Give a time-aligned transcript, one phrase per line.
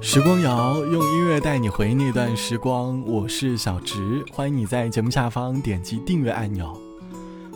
[0.00, 6.74] 时光谣用音乐带你回忆那段时光，我是小植，欢迎你在节目下方点击订阅按钮。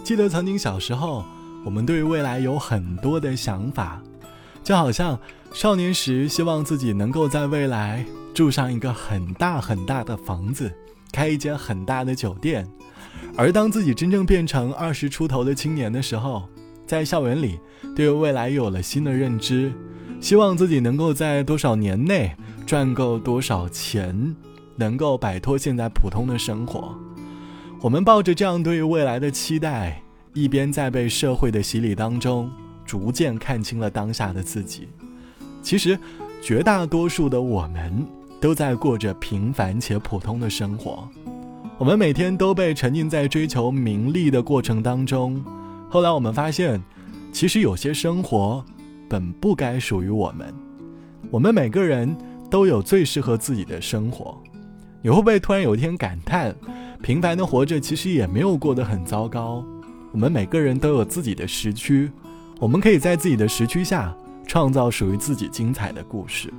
[0.05, 1.25] 记得曾经小时候，
[1.65, 4.03] 我们对未来有很多的想法，
[4.63, 5.19] 就好像
[5.55, 8.05] 少年时希望自己能够在未来
[8.35, 10.71] 住上一个很大很大的房子，
[11.11, 12.69] 开一间很大的酒店。
[13.35, 16.43] 而当自己真正变成二十出头的青年的时候，
[16.87, 17.59] 在校园里
[17.97, 19.73] 对未来有了新的认知。
[20.23, 22.33] 希望自己能够在多少年内
[22.65, 24.37] 赚够多少钱，
[24.77, 26.95] 能够摆脱现在普通的生活。
[27.81, 30.01] 我们抱着这样对于未来的期待，
[30.33, 32.49] 一边在被社会的洗礼当中，
[32.87, 34.87] 逐渐看清了当下的自己。
[35.61, 35.99] 其实，
[36.41, 38.07] 绝大多数的我们
[38.41, 41.09] 都在过着平凡且普通的生活。
[41.79, 45.45] 我们每天都被沉浸在追求名利的过程当中。
[45.91, 46.81] 后来我们发现，
[47.33, 48.65] 其实有些生活。
[49.13, 50.55] 本不该属于我们。
[51.31, 52.17] 我们每个人
[52.51, 54.43] 都有最适合自己的生活。
[55.03, 56.57] 你会不会突然有一天感叹，
[57.03, 59.63] 平凡的活着其实也没有过得很糟糕？
[60.13, 62.11] 我们每个人都有自己的时区，
[62.59, 66.51] 我们可以在自己的时区下创造属于自己精彩的故事。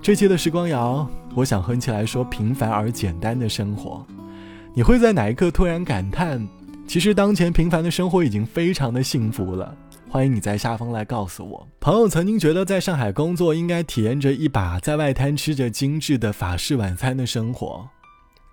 [0.00, 4.06] 这期的时光谣，我想哼起来说平凡而简单的生活。
[4.72, 6.48] 你会在哪一刻突然感叹，
[6.86, 9.76] 其实当前平凡的生活已经非常的幸福了？
[10.10, 11.68] 欢迎你在下方来告诉我。
[11.80, 17.86] 朋友曾经觉得在上海工作应该体验着一把在外滩吃着精致的法式晚餐的生活，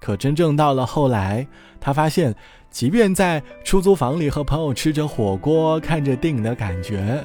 [0.01, 1.47] 可真正到了后来，
[1.79, 2.35] 他发现，
[2.69, 7.23] 即便在出租房里和朋友吃着火锅、看着电影的感觉，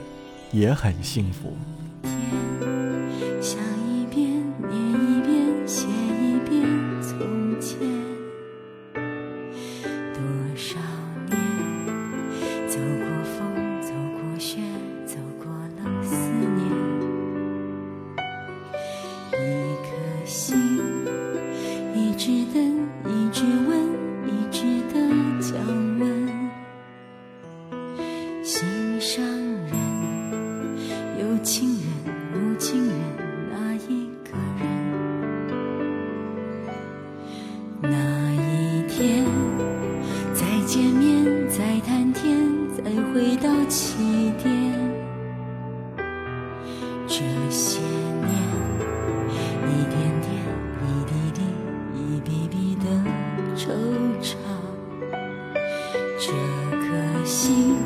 [0.52, 1.56] 也很幸福。
[43.70, 43.94] 起
[44.42, 44.52] 点
[47.06, 48.28] 这些年
[49.64, 50.28] 一点点
[50.82, 51.38] 一滴滴
[51.94, 52.84] 一笔笔的
[53.54, 53.70] 惆
[54.20, 54.34] 怅
[56.18, 56.32] 这
[56.80, 57.76] 颗心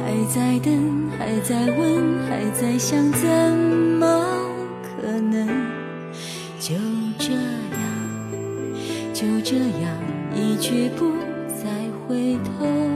[0.00, 0.04] 还
[0.34, 3.28] 在等还在问还在想怎
[4.00, 4.04] 么
[4.82, 5.46] 可能？
[6.58, 6.74] 就
[7.18, 7.40] 这样
[9.14, 9.96] 就这样
[10.34, 11.12] 一去不
[11.48, 11.70] 再
[12.08, 12.91] 回头。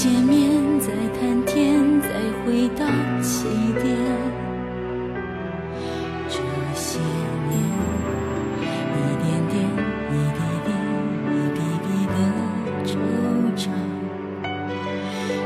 [0.00, 0.48] 见面，
[0.80, 0.88] 再
[1.20, 2.08] 谈天，再
[2.40, 2.86] 回到
[3.20, 3.44] 起
[3.82, 3.84] 点。
[6.26, 6.40] 这
[6.74, 6.98] 些
[7.50, 7.52] 年，
[8.96, 9.60] 一点点，
[10.08, 10.68] 一滴滴，
[11.28, 12.16] 一笔笔的
[12.86, 12.96] 惆
[13.54, 13.68] 怅。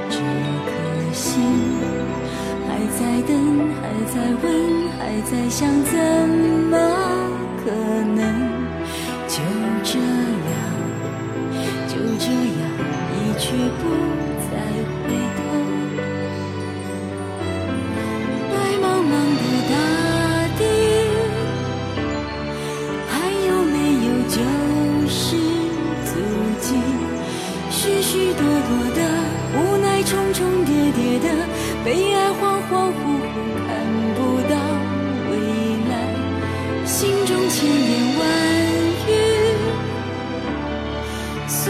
[0.09, 0.17] 这
[0.71, 0.71] 颗
[1.13, 1.27] 心
[2.69, 3.35] 还在等，
[3.83, 4.47] 还在问，
[5.01, 5.99] 还在想，怎
[6.71, 6.73] 么
[7.59, 7.73] 可
[8.15, 8.23] 能
[9.27, 9.35] 就
[9.83, 10.55] 这样，
[11.89, 12.63] 就这样
[13.17, 13.51] 一去
[13.83, 13.83] 不？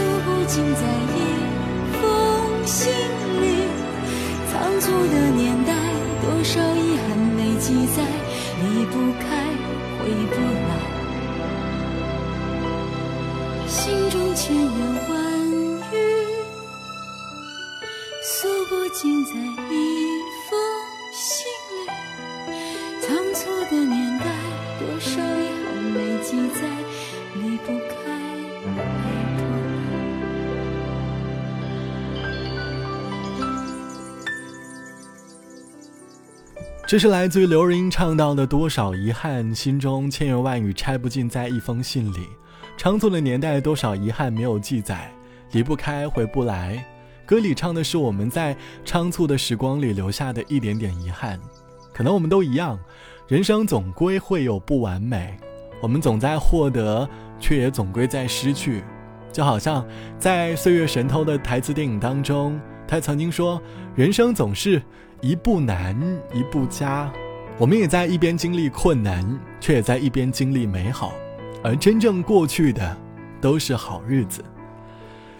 [0.05, 0.81] 诉不尽在
[1.15, 1.17] 一
[1.99, 1.99] 封
[2.67, 2.93] 信
[3.41, 3.43] 里，
[4.51, 5.73] 仓促的年代，
[6.21, 7.41] 多少遗憾没。
[7.57, 8.03] 记载，
[8.61, 9.25] 离不开，
[9.97, 10.35] 回不
[10.67, 10.69] 来。
[13.67, 14.69] 心中千言
[15.09, 15.15] 万
[15.91, 15.93] 语，
[18.21, 19.31] 诉不尽在
[19.71, 19.73] 一
[36.87, 42.27] 这是来自于刘若英唱到的多少遗憾，心中千言万语拆不尽，在一封信里。
[42.77, 45.11] 仓促的年代，多少遗憾没有记载，
[45.53, 46.85] 离不开，回不来。
[47.25, 48.55] 歌里唱的是我们在
[48.85, 51.39] 仓促的时光里留下的一点点遗憾。
[51.91, 52.79] 可能我们都一样，
[53.27, 55.35] 人生总归会有不完美，
[55.81, 57.09] 我们总在获得，
[57.39, 58.83] 却也总归在失去。
[59.31, 59.83] 就好像
[60.19, 63.59] 在《岁月神偷》的台词电影当中，他曾经说
[63.97, 64.79] ：“人生总是
[65.21, 65.95] 一步难，
[66.33, 67.11] 一步佳。”
[67.57, 69.25] 我们也在一边经历困难，
[69.61, 71.13] 却也在一边经历美好。
[71.63, 72.97] 而真正过去的，
[73.39, 74.43] 都是好日子。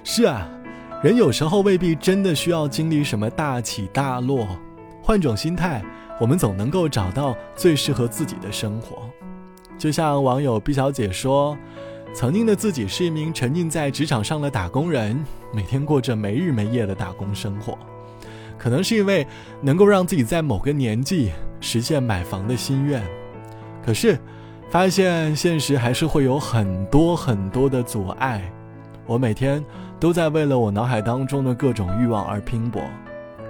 [0.04, 0.50] 是啊，
[1.04, 4.48] 人有时候未必真的需要经历什么大起大落，
[5.04, 5.84] 换种心态，
[6.18, 9.10] 我们总能够找到最适合自己的生活。
[9.78, 11.58] 就像网友毕小姐说
[12.16, 15.22] ：“曾经的自己是一名沉浸在职场上的打工人，
[15.54, 17.78] 每天过着没日没夜的打工生活。
[18.58, 19.26] 可能是因为
[19.62, 23.04] 能够让自己在某个年纪实现买房的心愿，
[23.86, 24.18] 可是。”
[24.68, 28.42] 发现现实还是会有很多很多的阻碍，
[29.06, 29.64] 我每天
[30.00, 32.82] 都在为了我脑海当中的各种欲望而拼搏，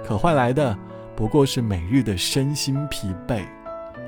[0.06, 0.76] 可换来的
[1.16, 3.40] 不过是每日的身心疲惫。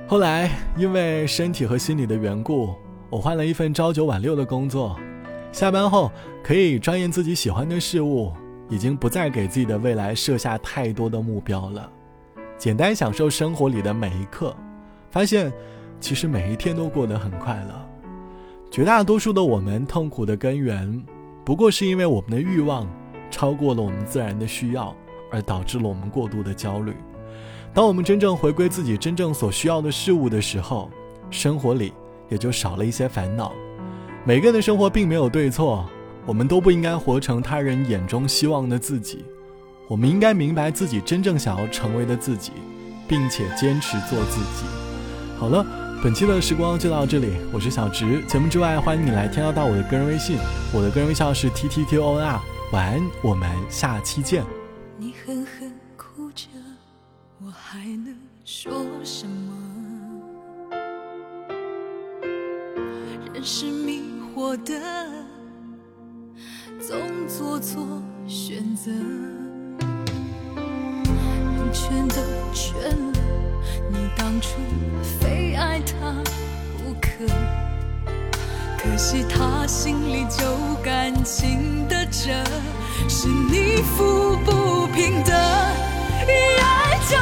[0.06, 2.74] 后来因为身体和心理的缘故，
[3.08, 4.94] 我换了一份朝九晚六的工作，
[5.50, 6.12] 下班后
[6.44, 8.32] 可以钻研自己喜欢的事物，
[8.68, 11.90] 已经不再给自己的未来设下太多的目标了，
[12.56, 14.56] 简单享受生活里的每一刻，
[15.10, 15.52] 发现。
[16.00, 17.88] 其实每一天都过得很快乐。
[18.70, 21.04] 绝大多数的我们痛苦的根源，
[21.44, 22.88] 不过是因为我们的欲望
[23.32, 24.94] 超过了我们自然的需要，
[25.32, 26.94] 而导致了我们过度的焦虑。
[27.74, 30.88] 当我们真正回归自己真正所需要的事物的时候，
[31.30, 31.92] 生活里
[32.28, 33.52] 也就少了一些烦恼。
[34.24, 35.84] 每个人的生活并没有对错，
[36.28, 39.24] 我们都不应该活成他人眼中希望的自己。
[39.88, 42.52] 我们应该明白自己真正想要成为的自己，
[43.08, 44.66] 并且坚持做自己。
[45.38, 45.64] 好了。
[46.00, 48.22] 本期的时光就到这里，我是小直。
[48.28, 50.38] 节目之外，欢迎你来添加到我的个人微信，
[50.72, 52.40] 我的个人微信是 t t t o n r。
[52.72, 54.44] 晚安，我们下期见。
[54.96, 56.46] 你狠狠哭着，
[57.44, 58.14] 我还能
[58.44, 58.70] 说
[59.02, 59.52] 什么？
[63.34, 64.04] 人是迷
[64.36, 65.17] 惑的，
[66.80, 66.96] 总
[67.26, 67.84] 做错
[68.26, 68.90] 选择，
[69.80, 72.14] 能全都
[72.54, 73.18] 劝了。
[73.90, 74.58] 你当初
[75.20, 76.22] 非爱他
[76.78, 77.26] 不可，
[78.78, 80.44] 可惜他心里就
[80.82, 82.30] 感情的折，
[83.08, 85.32] 是你抚不平的，
[86.26, 86.30] 一
[86.62, 87.16] 爱就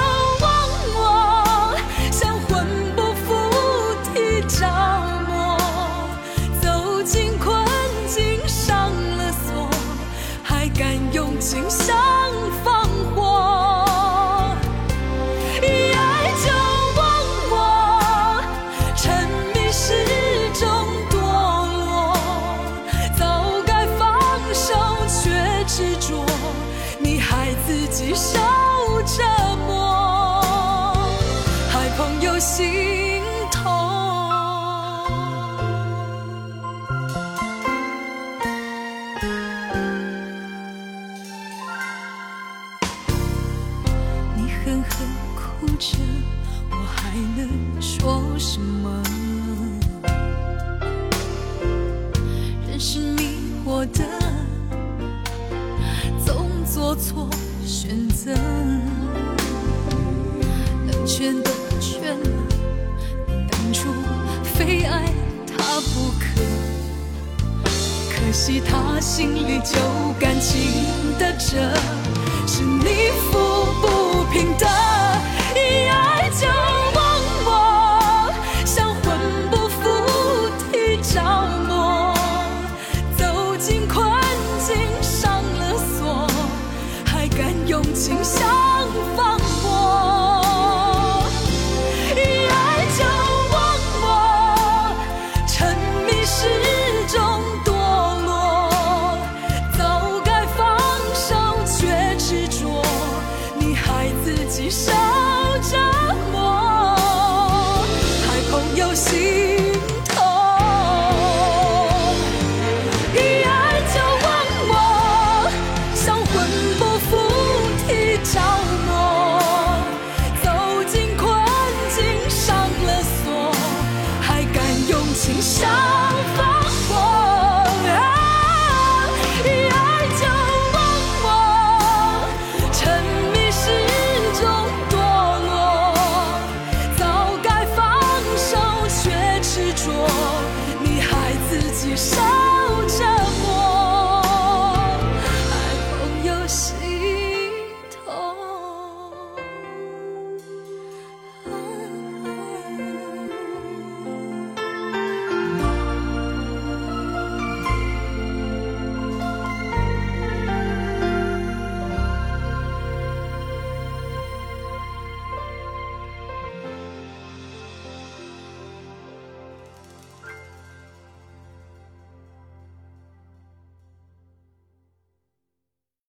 [69.17, 69.81] 心里就
[70.21, 70.61] 感情
[71.19, 71.57] 的折，